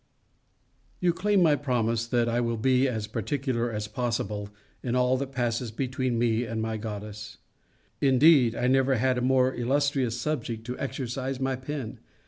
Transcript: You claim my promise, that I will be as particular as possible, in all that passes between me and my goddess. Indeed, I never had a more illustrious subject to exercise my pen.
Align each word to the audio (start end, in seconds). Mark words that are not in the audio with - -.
You 0.99 1.13
claim 1.13 1.43
my 1.43 1.55
promise, 1.55 2.07
that 2.07 2.27
I 2.27 2.41
will 2.41 2.57
be 2.57 2.87
as 2.87 3.05
particular 3.05 3.71
as 3.71 3.87
possible, 3.87 4.49
in 4.81 4.95
all 4.95 5.15
that 5.17 5.31
passes 5.31 5.69
between 5.69 6.17
me 6.17 6.43
and 6.43 6.59
my 6.59 6.77
goddess. 6.77 7.37
Indeed, 8.01 8.55
I 8.55 8.65
never 8.65 8.95
had 8.95 9.19
a 9.19 9.21
more 9.21 9.53
illustrious 9.53 10.19
subject 10.19 10.65
to 10.65 10.79
exercise 10.79 11.39
my 11.39 11.55
pen. 11.55 11.99